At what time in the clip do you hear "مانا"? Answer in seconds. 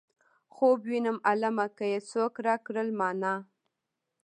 2.99-3.35